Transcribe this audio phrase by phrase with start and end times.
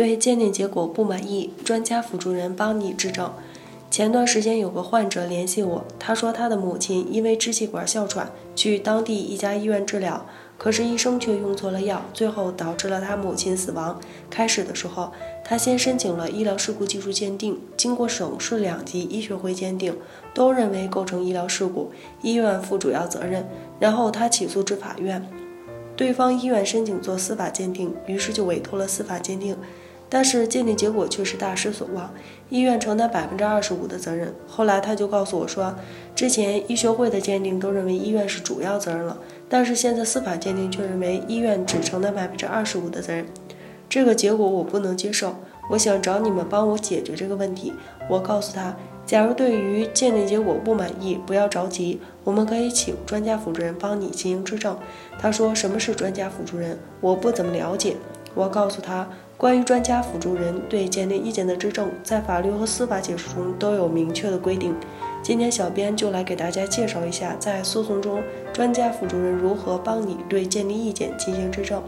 [0.00, 3.30] 对鉴定结果不满意，专家辅助人帮你质证。
[3.90, 10.24] 前段时间有个患者联系我，他说他的母亲因为支气管哮喘去当地一家医院治疗，
[10.56, 14.00] 可是医生却用错了药，最后导致了他母亲死亡。
[14.30, 15.12] 开始的时候，
[15.44, 19.94] 他先申请了医疗事故技术鉴定，经过省市两级医学会鉴定，
[20.32, 21.90] 都认为构成医疗事故，
[22.22, 23.46] 医院负主要责任。
[23.78, 25.22] 然后他起诉至法院，
[25.94, 29.54] 对方医院申请做司法鉴定，于是就委托了司法鉴定。
[30.12, 32.12] 但是鉴定结果却是大失所望，
[32.48, 34.34] 医院承担百分之二十五的责任。
[34.48, 35.72] 后来他就告诉我说，
[36.16, 39.16] 之前医学会的鉴定都认为医院是主要责任了，
[39.48, 43.24] 但是现在司法鉴定却认为医院只承担百分之二十五的责任，
[43.88, 45.36] 这个结果我不能接受。
[45.70, 47.72] 我想找你们帮我解决这个问题。
[48.08, 54.76] 我告诉他，假如对于鉴定结果不满意，不要着急，我们可以请专家辅助人帮你进行质证。
[55.20, 56.76] 他说什么是专家辅助人？
[57.00, 57.94] 我不怎么了解。
[58.34, 59.08] 我告诉他。
[59.40, 64.76] 关于专家辅助人对鉴定意见的质证，在法律和司法解释中都有明确的规定。
[65.22, 71.82] 今天小编就来给大家介绍一下，在诉讼中专家辅助人如何帮你对鉴定意见进行质证。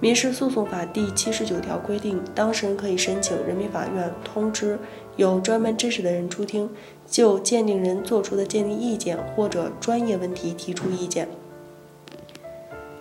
[0.00, 4.76] 民事诉讼法第七十九条规定，当事人可以申请人民法院通知
[5.14, 6.68] 有专门知识的人出庭，
[7.06, 11.28] 就鉴定人作出的鉴定意见或者专业问题提出意见。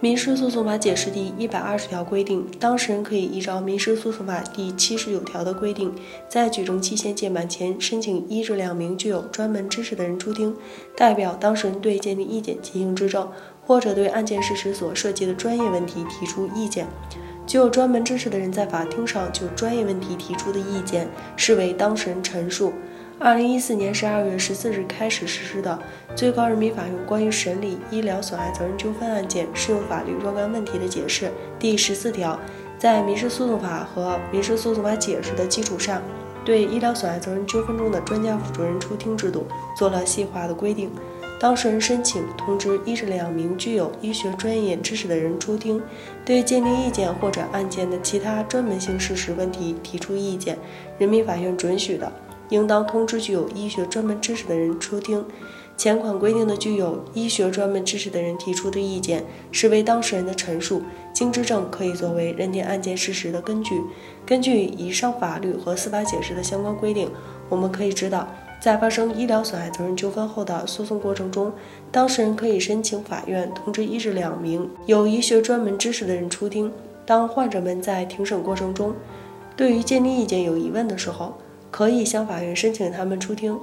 [0.04, 5.94] 民事诉讼法解释第一百二十条规定，当事人可以依照民事诉讼法第七十九条的规定，
[6.28, 10.54] 在举证期限届满前申请一至两名具有专门知识的人出庭，
[10.98, 13.31] 代表当事人对鉴定意见进行质证，
[13.66, 16.86] 或者对案件事实所涉及的专业问题提出意见。
[17.48, 22.74] 具有专门知识的人在法庭上就专业问题提出的意见，视为当事人陈述。
[23.24, 25.80] 二零一四年十二月十四日开始实施的
[26.14, 32.38] 最高人民法院关于审理医疗损害责任纠纷案件适用法律若干问题的解释第十四条，
[32.78, 36.02] 在民事诉讼法和民事诉讼法解释的基础上，
[36.44, 40.92] 对医疗损害责任纠纷中的专家辅助人出庭制度做了细化的规定。
[41.40, 45.81] 当事人申请通知一至两名具有医学专业知识的人出庭，
[46.26, 50.58] 对鉴定意见或者案件的其他专门性事实问题提出意见，
[50.97, 52.12] 人民法院准许的。
[52.53, 55.25] 应当通知具有医学专门知识的人出庭。
[55.75, 63.81] 前款规定的具有医学专门知识的人提出的意见，视为当事人的陈述，经质证可以作为认定案件事实的根据。
[64.24, 67.09] 根据以上法律和司法解释的相关规定，
[67.50, 68.28] 我们可以知道，
[68.62, 71.52] 在发生医疗损害责任纠纷后的诉讼过程中，
[71.91, 76.72] 当事人可以申请法院通知一至两名有医学专门知识的人出庭。
[77.03, 78.94] 当患者们在庭审过程中
[79.58, 81.35] 对于鉴定意见有疑问的时候，
[81.73, 83.57] 可以向法院申请他们出庭，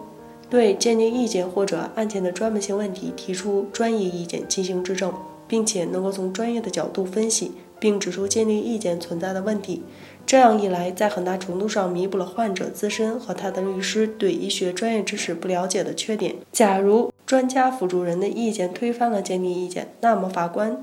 [0.51, 5.15] 对鉴定意见或者案件的专门性问题提出专业意见进行质证，
[5.47, 9.85] 并且能够从专业的角度分析并指出鉴定意见存在的问题。
[10.27, 16.35] 这样一来，在很大程度上弥补了患者自身和他的律师对医学专业知识不了解的缺点。
[16.51, 20.83] 假如专家辅助人的意见推翻了鉴定意见，那么法官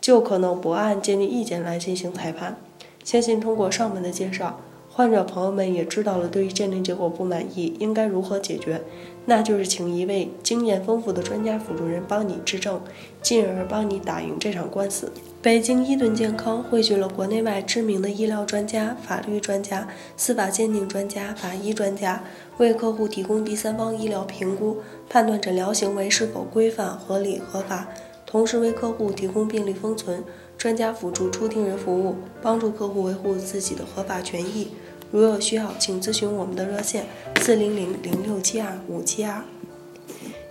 [0.00, 2.56] 就可能不按鉴定意见来进行裁判。
[3.04, 4.58] 相信通过上面的介绍。
[4.94, 8.82] 患者朋友们也知道了，对于鉴定结果不满意，应该如何解决？
[9.24, 12.78] 那就是请一位经验丰富的专家辅助人帮你质证，
[13.22, 15.10] 进而帮你打赢这场官司。
[15.40, 19.88] 北京伊顿健康汇聚了国内外知名的医疗专家、法律专家、
[20.18, 22.22] 司法鉴定专家、法医专家，
[22.58, 24.76] 为客户提供第三方医疗评估，
[25.08, 27.88] 判断诊疗行为是否规范、合理、合法，
[28.26, 30.22] 同时为客户提供病历封存。
[30.62, 34.68] 专家辅助出庭人服务，帮助客户维护自己的合法权益。
[35.10, 37.04] 如有需要，请咨询我们的热线：
[37.40, 39.42] 四零零零六七二五七二。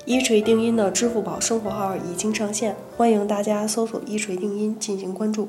[0.03, 5.47] 一锤定音的支付宝生活号已经上线，欢迎大家搜索“一锤定音”进行关注。